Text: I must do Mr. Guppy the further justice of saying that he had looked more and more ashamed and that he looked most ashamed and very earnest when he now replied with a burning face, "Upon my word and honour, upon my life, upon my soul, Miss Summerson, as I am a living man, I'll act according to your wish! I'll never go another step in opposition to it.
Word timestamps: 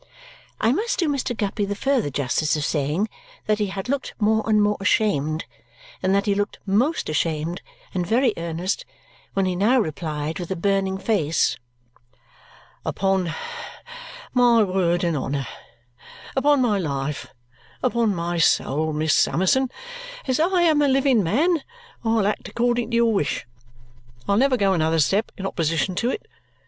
I 0.59 0.71
must 0.71 0.97
do 0.97 1.07
Mr. 1.07 1.37
Guppy 1.37 1.63
the 1.63 1.75
further 1.75 2.09
justice 2.09 2.55
of 2.55 2.65
saying 2.65 3.07
that 3.45 3.59
he 3.59 3.67
had 3.67 3.87
looked 3.87 4.15
more 4.19 4.43
and 4.49 4.59
more 4.59 4.75
ashamed 4.79 5.45
and 6.01 6.11
that 6.15 6.25
he 6.25 6.33
looked 6.33 6.57
most 6.65 7.07
ashamed 7.07 7.61
and 7.93 8.03
very 8.07 8.33
earnest 8.35 8.83
when 9.33 9.45
he 9.45 9.55
now 9.55 9.79
replied 9.79 10.39
with 10.39 10.49
a 10.49 10.55
burning 10.55 10.97
face, 10.97 11.55
"Upon 12.83 13.35
my 14.33 14.63
word 14.63 15.03
and 15.03 15.15
honour, 15.15 15.45
upon 16.35 16.63
my 16.63 16.79
life, 16.79 17.27
upon 17.83 18.15
my 18.15 18.39
soul, 18.39 18.93
Miss 18.93 19.13
Summerson, 19.13 19.69
as 20.25 20.39
I 20.39 20.63
am 20.63 20.81
a 20.81 20.87
living 20.87 21.21
man, 21.21 21.61
I'll 22.03 22.25
act 22.25 22.47
according 22.47 22.89
to 22.89 22.95
your 22.95 23.13
wish! 23.13 23.45
I'll 24.27 24.37
never 24.37 24.57
go 24.57 24.73
another 24.73 24.97
step 24.97 25.31
in 25.37 25.45
opposition 25.45 25.93
to 25.93 26.09
it. 26.09 26.25